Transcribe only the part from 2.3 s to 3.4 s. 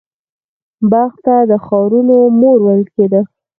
مور ویل کیده